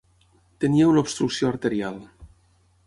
[0.63, 2.03] Tenia una obstrucció arterial.